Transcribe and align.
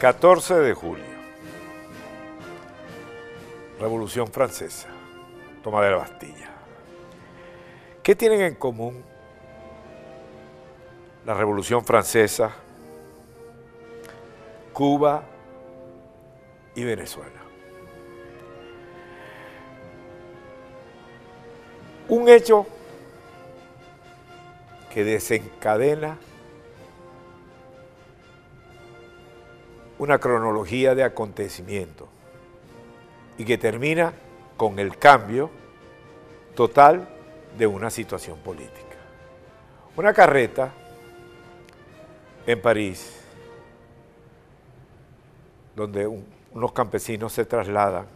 14 0.00 0.54
de 0.54 0.72
julio. 0.72 1.04
Revolución 3.78 4.28
Francesa. 4.28 4.88
Toma 5.62 5.84
de 5.84 5.90
la 5.90 5.98
Bastilla. 5.98 6.48
¿Qué 8.02 8.16
tienen 8.16 8.40
en 8.40 8.54
común 8.54 9.04
la 11.26 11.34
Revolución 11.34 11.84
Francesa, 11.84 12.50
Cuba 14.72 15.22
y 16.74 16.82
Venezuela? 16.82 17.42
Un 22.08 22.30
hecho 22.30 22.66
que 24.94 25.04
desencadena 25.04 26.16
una 30.00 30.18
cronología 30.18 30.94
de 30.94 31.04
acontecimientos 31.04 32.08
y 33.36 33.44
que 33.44 33.58
termina 33.58 34.14
con 34.56 34.78
el 34.78 34.96
cambio 34.96 35.50
total 36.54 37.06
de 37.58 37.66
una 37.66 37.90
situación 37.90 38.38
política. 38.38 38.96
Una 39.98 40.14
carreta 40.14 40.72
en 42.46 42.62
París, 42.62 43.14
donde 45.76 46.06
unos 46.06 46.72
campesinos 46.72 47.34
se 47.34 47.44
trasladan 47.44 48.06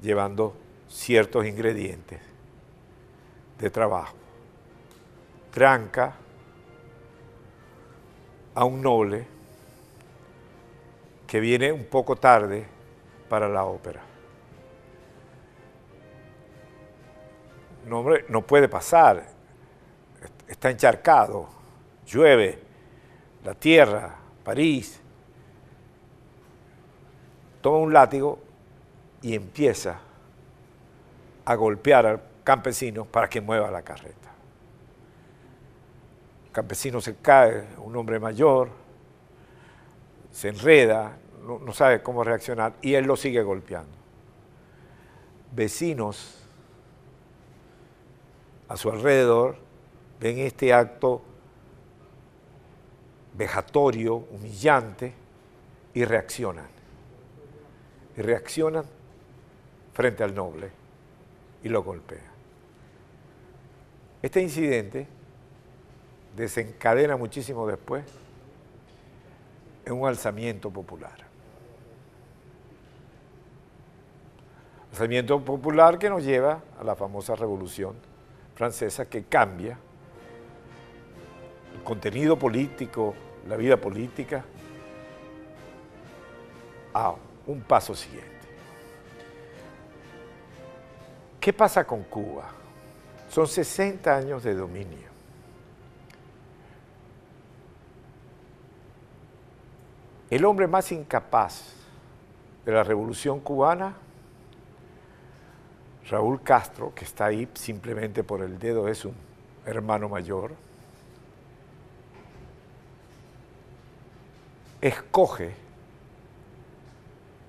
llevando 0.00 0.54
ciertos 0.88 1.44
ingredientes 1.44 2.20
de 3.58 3.68
trabajo. 3.68 4.14
Tranca 5.50 6.14
a 8.54 8.64
un 8.64 8.80
noble 8.80 9.31
que 11.32 11.40
viene 11.40 11.72
un 11.72 11.86
poco 11.86 12.14
tarde 12.14 12.66
para 13.30 13.48
la 13.48 13.64
ópera. 13.64 14.02
No, 17.86 18.04
no 18.28 18.42
puede 18.42 18.68
pasar, 18.68 19.24
está 20.46 20.70
encharcado, 20.70 21.48
llueve, 22.06 22.58
la 23.46 23.54
tierra, 23.54 24.14
París. 24.44 25.00
Toma 27.62 27.78
un 27.78 27.94
látigo 27.94 28.38
y 29.22 29.34
empieza 29.34 30.00
a 31.46 31.54
golpear 31.54 32.04
al 32.04 32.22
campesino 32.44 33.06
para 33.06 33.30
que 33.30 33.40
mueva 33.40 33.70
la 33.70 33.80
carreta. 33.80 34.28
El 36.44 36.52
campesino 36.52 37.00
se 37.00 37.16
cae, 37.16 37.68
un 37.78 37.96
hombre 37.96 38.20
mayor, 38.20 38.81
se 40.32 40.48
enreda, 40.48 41.18
no, 41.46 41.72
sabe 41.72 42.02
cómo 42.02 42.24
reaccionar 42.24 42.74
y 42.80 42.94
él 42.94 43.04
lo 43.04 43.16
sigue 43.16 43.42
golpeando. 43.42 43.92
Vecinos 45.54 46.42
a 48.68 48.76
su 48.76 48.90
alrededor 48.90 49.56
ven 50.18 50.38
este 50.38 50.72
acto 50.72 51.22
vejatorio, 53.34 54.16
humillante, 54.16 55.14
y 55.94 56.04
reaccionan. 56.04 56.68
Y 58.16 58.22
reaccionan 58.22 58.84
frente 59.92 60.24
al 60.24 60.34
noble 60.34 60.70
y 61.62 61.68
lo 61.68 61.82
golpea. 61.82 62.30
Este 64.22 64.40
incidente 64.40 65.06
desencadena 66.34 67.16
muchísimo 67.16 67.66
después 67.66 68.04
en 69.84 69.92
un 69.92 70.08
alzamiento 70.08 70.70
popular. 70.70 71.32
Alzamiento 74.92 75.40
popular 75.42 75.98
que 75.98 76.10
nos 76.10 76.22
lleva 76.22 76.60
a 76.78 76.84
la 76.84 76.94
famosa 76.94 77.34
revolución 77.34 77.94
francesa 78.54 79.08
que 79.08 79.24
cambia 79.24 79.78
el 81.74 81.82
contenido 81.82 82.38
político, 82.38 83.14
la 83.48 83.56
vida 83.56 83.76
política, 83.76 84.44
a 86.94 87.14
un 87.46 87.60
paso 87.62 87.94
siguiente. 87.94 88.30
¿Qué 91.40 91.52
pasa 91.52 91.84
con 91.84 92.04
Cuba? 92.04 92.48
Son 93.28 93.48
60 93.48 94.14
años 94.14 94.44
de 94.44 94.54
dominio. 94.54 95.11
El 100.32 100.46
hombre 100.46 100.66
más 100.66 100.90
incapaz 100.92 101.74
de 102.64 102.72
la 102.72 102.82
revolución 102.82 103.38
cubana 103.38 103.94
Raúl 106.08 106.40
Castro, 106.40 106.94
que 106.94 107.04
está 107.04 107.26
ahí 107.26 107.46
simplemente 107.52 108.24
por 108.24 108.40
el 108.40 108.58
dedo 108.58 108.88
es 108.88 109.04
un 109.04 109.12
hermano 109.66 110.08
mayor, 110.08 110.54
escoge 114.80 115.52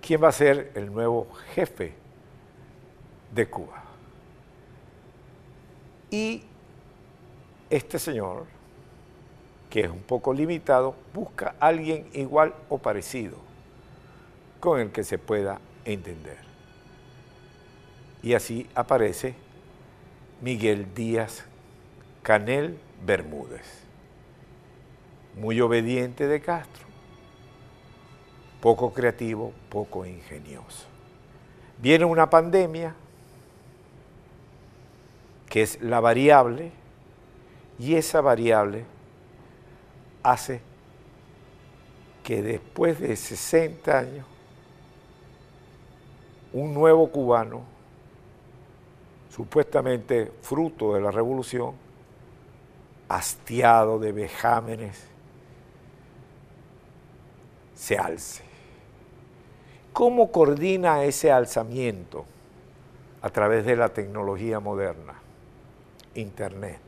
quién 0.02 0.22
va 0.22 0.28
a 0.28 0.34
ser 0.34 0.74
el 0.76 0.92
nuevo 0.94 1.30
jefe 1.54 1.94
de 3.34 3.50
Cuba. 3.50 3.82
Y 6.12 6.44
este 7.70 7.98
señor, 7.98 8.46
que 9.74 9.80
es 9.80 9.90
un 9.90 10.04
poco 10.04 10.36
limitado, 10.36 10.94
busca 11.16 11.56
alguien 11.60 12.08
igual 12.14 12.54
o 12.70 12.78
parecido 12.78 13.38
con 14.60 14.80
el 14.80 14.92
que 14.92 15.04
se 15.04 15.18
pueda 15.18 15.60
entender. 15.84 16.38
Y 18.22 18.36
así 18.36 18.70
aparece 18.76 19.34
Miguel 20.42 20.94
Díaz 20.94 21.46
Canel 22.22 22.78
Bermúdez, 23.04 23.66
muy 25.36 25.60
obediente 25.60 26.28
de 26.28 26.40
Castro, 26.40 26.86
poco 28.62 28.94
creativo, 28.94 29.54
poco 29.70 30.06
ingenioso. 30.06 30.86
Viene 31.80 32.06
una 32.06 32.30
pandemia, 32.30 32.94
que 35.50 35.64
es 35.64 35.82
la 35.82 36.00
variable, 36.00 36.72
y 37.80 37.96
esa 37.96 38.22
variable 38.22 38.93
hace 40.24 40.62
que 42.24 42.42
después 42.42 43.00
de 43.00 43.16
60 43.16 44.00
años, 44.00 44.26
un 46.54 46.74
nuevo 46.74 47.10
cubano 47.10 47.64
supuestamente 49.30 50.32
fruto 50.42 50.94
de 50.94 51.02
la 51.02 51.12
revolución, 51.12 51.74
hastiado 53.10 54.00
de 54.00 54.12
vejámenes, 54.12 55.04
se 57.76 57.98
alce. 57.98 58.44
¿Cómo 59.92 60.32
coordina 60.32 61.04
ese 61.04 61.32
alzamiento? 61.32 62.26
A 63.22 63.30
través 63.30 63.66
de 63.66 63.76
la 63.76 63.90
tecnología 63.90 64.60
moderna, 64.60 65.16
Internet. 66.16 66.82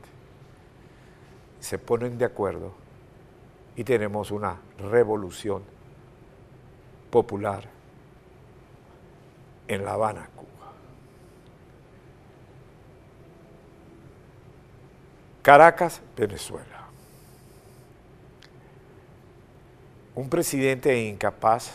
Se 1.60 1.78
ponen 1.78 2.18
de 2.18 2.26
acuerdo 2.26 2.85
y 3.76 3.84
tenemos 3.84 4.30
una 4.30 4.58
revolución 4.78 5.62
popular 7.10 7.68
en 9.68 9.84
La 9.84 9.92
Habana, 9.92 10.28
Caracas, 15.42 16.00
Venezuela. 16.16 16.88
Un 20.16 20.28
presidente 20.28 21.06
incapaz 21.06 21.70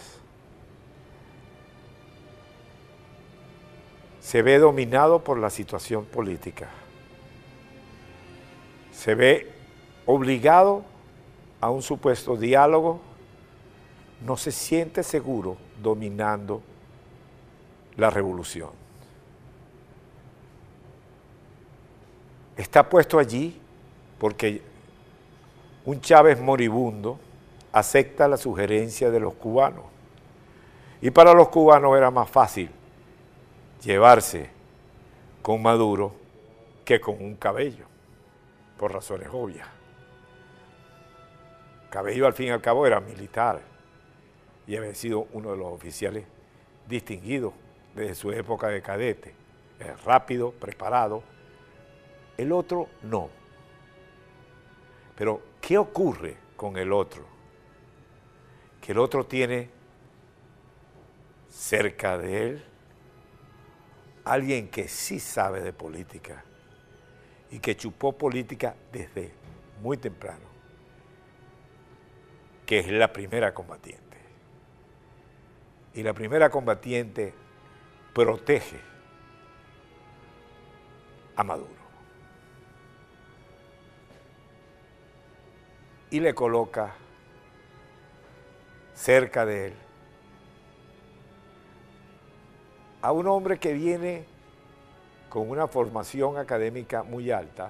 se 4.20 4.42
ve 4.42 4.60
dominado 4.60 5.24
por 5.24 5.38
la 5.38 5.50
situación 5.50 6.04
política. 6.04 6.68
Se 8.92 9.16
ve 9.16 9.54
obligado 10.06 10.84
a 11.62 11.70
un 11.70 11.84
supuesto 11.84 12.36
diálogo, 12.36 13.00
no 14.26 14.36
se 14.36 14.52
siente 14.52 15.04
seguro 15.04 15.58
dominando 15.82 16.62
la 17.96 18.10
revolución. 18.10 18.72
Está 22.58 22.88
puesto 22.90 23.18
allí 23.18 23.60
porque 24.20 24.62
un 25.86 26.02
Chávez 26.02 26.40
moribundo 26.40 27.20
acepta 27.72 28.28
la 28.28 28.38
sugerencia 28.38 29.10
de 29.10 29.20
los 29.20 29.34
cubanos. 29.36 29.86
Y 31.02 31.10
para 31.12 31.34
los 31.34 31.50
cubanos 31.50 31.96
era 31.98 32.12
más 32.12 32.30
fácil 32.30 32.70
llevarse 33.84 34.50
con 35.42 35.62
Maduro 35.62 36.14
que 36.86 37.00
con 37.02 37.16
un 37.24 37.36
cabello, 37.36 37.86
por 38.78 38.94
razones 38.94 39.30
obvias. 39.32 39.81
Cabello 41.92 42.26
al 42.26 42.34
fin 42.34 42.48
y 42.48 42.50
al 42.50 42.62
cabo 42.62 42.88
era 42.88 43.00
militar 43.00 43.62
y 44.66 44.76
había 44.76 44.96
sido 44.96 45.28
uno 45.34 45.52
de 45.52 45.58
los 45.58 45.68
oficiales 45.68 46.26
distinguidos 46.88 47.54
desde 47.94 48.16
su 48.16 48.32
época 48.32 48.70
de 48.70 48.82
cadete. 48.82 49.36
Rápido, 50.06 50.52
preparado. 50.52 51.22
El 52.38 52.52
otro 52.52 52.88
no. 53.04 53.30
Pero, 55.16 55.42
¿qué 55.60 55.78
ocurre 55.78 56.38
con 56.56 56.78
el 56.78 56.94
otro? 56.94 57.26
Que 58.80 58.94
el 58.94 58.98
otro 58.98 59.26
tiene 59.26 59.70
cerca 61.50 62.18
de 62.18 62.48
él 62.48 62.66
alguien 64.24 64.70
que 64.70 64.88
sí 64.88 65.20
sabe 65.20 65.62
de 65.62 65.74
política 65.74 66.44
y 67.50 67.60
que 67.60 67.76
chupó 67.76 68.14
política 68.14 68.76
desde 68.92 69.34
muy 69.82 69.98
temprano, 69.98 70.46
que 72.72 72.80
es 72.80 72.88
la 72.88 73.12
primera 73.12 73.54
combatiente. 73.54 74.18
Y 75.94 76.04
la 76.04 76.14
primera 76.14 76.50
combatiente 76.50 77.34
protege 78.14 78.80
a 81.36 81.44
Maduro. 81.44 81.82
Y 86.12 86.22
le 86.22 86.34
coloca 86.34 86.94
cerca 88.94 89.46
de 89.46 89.68
él 89.68 89.74
a 93.02 93.12
un 93.12 93.28
hombre 93.28 93.60
que 93.60 93.74
viene 93.74 94.24
con 95.28 95.50
una 95.50 95.68
formación 95.68 96.38
académica 96.38 97.04
muy 97.04 97.32
alta, 97.32 97.70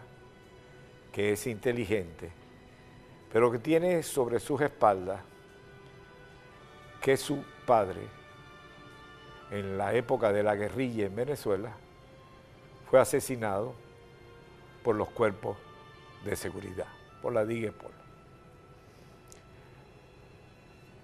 que 1.12 1.32
es 1.32 1.48
inteligente, 1.48 2.41
pero 3.32 3.52
que 3.52 3.60
tiene 3.60 4.04
sobre 4.04 4.40
sus 4.40 4.62
espaldas 4.62 5.22
que 7.02 7.18
su 7.18 7.44
padre, 7.66 8.02
en 9.50 9.78
la 9.78 9.94
época 9.94 10.32
de 10.32 10.44
la 10.44 10.56
guerrilla 10.56 11.06
en 11.06 11.16
Venezuela, 11.16 11.72
fue 12.90 13.00
asesinado 13.00 13.74
por 14.84 14.96
los 14.96 15.10
cuerpos 15.10 15.58
de 16.24 16.36
seguridad, 16.36 16.88
por 17.22 17.34
la 17.34 17.46
DIGEPOL. 17.46 17.92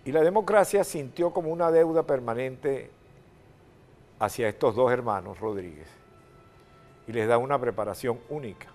Y 0.05 0.11
la 0.11 0.21
democracia 0.21 0.83
sintió 0.83 1.31
como 1.31 1.51
una 1.51 1.71
deuda 1.71 2.03
permanente 2.03 2.91
hacia 4.19 4.47
estos 4.47 4.75
dos 4.75 4.91
hermanos 4.91 5.39
Rodríguez 5.39 5.87
y 7.07 7.13
les 7.13 7.27
da 7.27 7.37
una 7.37 7.59
preparación 7.59 8.19
única 8.29 8.67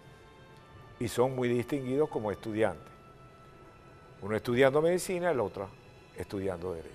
y 0.98 1.08
son 1.08 1.34
muy 1.34 1.48
distinguidos 1.48 2.08
como 2.08 2.30
estudiantes. 2.30 2.91
Uno 4.22 4.36
estudiando 4.36 4.80
medicina, 4.80 5.32
el 5.32 5.40
otro 5.40 5.68
estudiando 6.16 6.72
derecho. 6.72 6.92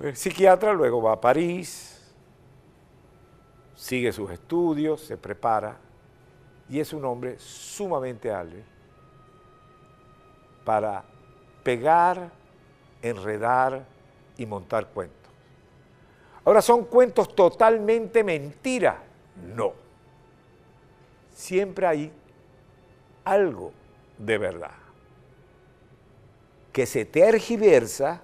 El 0.00 0.16
psiquiatra 0.16 0.72
luego 0.72 1.02
va 1.02 1.12
a 1.12 1.20
París, 1.20 2.12
sigue 3.74 4.12
sus 4.12 4.30
estudios, 4.30 5.02
se 5.02 5.16
prepara 5.18 5.76
y 6.68 6.80
es 6.80 6.92
un 6.92 7.04
hombre 7.04 7.38
sumamente 7.38 8.32
hábil 8.32 8.64
para 10.64 11.04
pegar, 11.62 12.30
enredar 13.02 13.84
y 14.38 14.46
montar 14.46 14.88
cuentos. 14.88 15.16
Ahora, 16.44 16.62
¿son 16.62 16.84
cuentos 16.84 17.34
totalmente 17.34 18.24
mentira? 18.24 19.02
No. 19.54 19.72
Siempre 21.34 21.86
hay 21.86 22.12
algo 23.24 23.72
de 24.18 24.38
verdad 24.38 24.85
que 26.76 26.84
se 26.84 27.06
tergiversa 27.06 28.20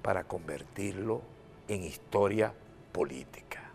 para 0.00 0.22
convertirlo 0.22 1.22
en 1.66 1.82
historia 1.82 2.54
política. 2.92 3.68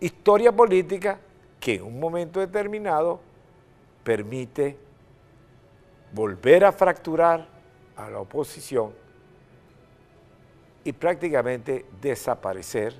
Historia 0.00 0.52
política 0.52 1.18
que 1.58 1.76
en 1.76 1.84
un 1.84 1.98
momento 1.98 2.40
determinado 2.40 3.20
permite 4.04 4.76
volver 6.12 6.66
a 6.66 6.72
fracturar 6.72 7.48
a 7.96 8.10
la 8.10 8.18
oposición 8.18 8.92
y 10.84 10.92
prácticamente 10.92 11.86
desaparecer 12.02 12.94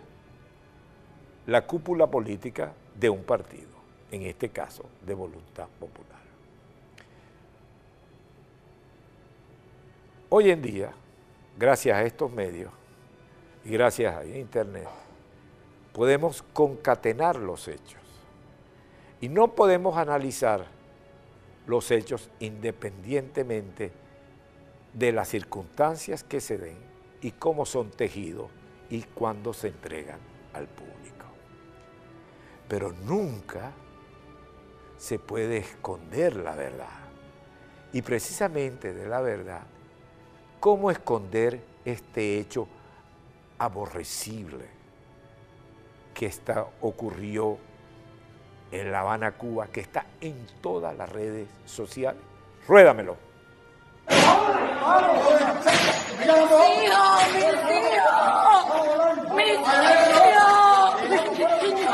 la 1.47 1.67
cúpula 1.67 2.07
política 2.07 2.73
de 2.99 3.11
un 3.11 3.23
partido, 3.23 3.69
en 4.11 4.23
este 4.23 4.49
caso 4.49 4.87
de 5.05 5.13
voluntad 5.13 5.69
popular. 5.79 6.25
Hoy 10.37 10.51
en 10.51 10.63
día, 10.63 10.91
gracias 11.57 11.97
a 11.97 12.03
estos 12.03 12.29
medios 12.29 12.73
y 13.65 13.71
gracias 13.71 14.17
a 14.17 14.25
Internet, 14.25 14.89
podemos 15.93 16.43
concatenar 16.53 17.37
los 17.37 17.69
hechos 17.69 18.03
y 19.21 19.29
no 19.29 19.55
podemos 19.55 19.97
analizar 19.97 20.67
los 21.69 21.89
hechos 21.93 22.31
independientemente 22.41 23.93
de 24.93 25.13
las 25.13 25.29
circunstancias 25.29 26.25
que 26.25 26.41
se 26.41 26.59
den 26.59 26.79
y 27.21 27.31
cómo 27.31 27.65
son 27.65 27.93
tejidos 27.93 28.51
y 28.91 29.03
cuándo 29.03 29.53
se 29.53 29.69
entregan 29.69 30.19
al 30.53 30.67
público. 30.67 31.27
Pero 32.67 32.91
nunca 32.91 33.71
se 34.99 35.21
puede 35.21 35.59
esconder 35.59 36.35
la 36.35 36.57
verdad. 36.57 37.05
Y 37.93 38.03
precisamente 38.03 38.93
de 38.93 39.07
la 39.07 39.21
verdad, 39.21 39.63
¿cómo 40.65 40.91
esconder 40.91 41.61
este 41.85 42.39
hecho 42.39 42.67
aborrecible 43.59 44.65
que 46.15 46.25
está, 46.25 46.65
ocurrió 46.81 47.59
en 48.71 48.91
La 48.91 49.01
Habana, 49.01 49.33
Cuba, 49.33 49.67
que 49.67 49.81
está 49.81 50.07
en 50.23 50.47
todas 50.63 50.97
las 50.97 51.11
redes 51.11 51.51
sociales? 51.67 52.23
Ruédamelo. 52.67 53.19
¡Mis 54.09 54.17
hijos! 54.17 54.55
¡Mis 57.35 57.45
hijos! 57.77 58.65
¡Mis 59.35 59.51
hijos! 59.51 60.15
¡Mis 61.61 61.85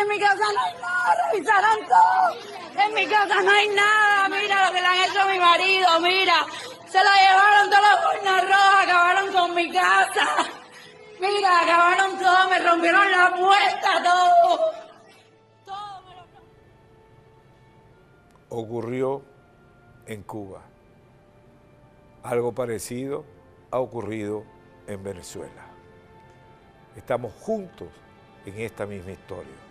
En 0.00 0.08
mi 0.08 0.18
casa 0.18 0.36
no 0.54 0.60
hay 0.62 0.74
nada, 0.80 1.59
En 2.76 2.94
mi 2.94 3.06
casa 3.06 3.42
no 3.42 3.50
hay 3.50 3.68
nada. 3.68 4.28
Mira 4.28 4.66
lo 4.66 4.72
que 4.74 4.80
le 4.80 4.86
han 4.86 5.10
hecho 5.10 5.20
a 5.20 5.26
mi 5.26 5.38
marido, 5.38 6.00
mira. 6.00 6.46
Se 6.88 6.98
lo 6.98 7.10
llevaron 7.10 7.70
todas 7.70 7.82
las 7.82 8.16
urnas 8.16 8.42
rojas, 8.42 8.82
acabaron 8.82 9.32
con 9.32 9.54
mi 9.54 9.72
casa. 9.72 10.26
Mira, 11.20 11.60
acabaron 11.60 12.18
todo, 12.18 12.48
me 12.48 12.58
rompieron 12.58 13.10
la 13.10 13.30
puerta, 13.36 14.02
todo. 14.02 14.72
Todo 15.64 16.02
me 16.02 16.16
lo 16.16 16.26
Ocurrió 18.48 19.22
en 20.06 20.22
Cuba. 20.22 20.62
Algo 22.22 22.52
parecido 22.52 23.24
ha 23.70 23.78
ocurrido 23.78 24.44
en 24.86 25.02
Venezuela. 25.04 25.66
Estamos 26.96 27.32
juntos 27.34 27.88
en 28.44 28.58
esta 28.60 28.86
misma 28.86 29.12
historia. 29.12 29.69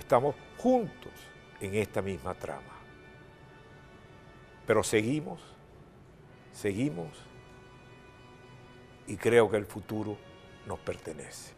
Estamos 0.00 0.34
juntos 0.56 1.12
en 1.60 1.74
esta 1.74 2.00
misma 2.00 2.34
trama. 2.34 2.72
Pero 4.66 4.82
seguimos, 4.82 5.40
seguimos 6.52 7.10
y 9.06 9.16
creo 9.16 9.50
que 9.50 9.58
el 9.58 9.66
futuro 9.66 10.16
nos 10.66 10.78
pertenece. 10.78 11.52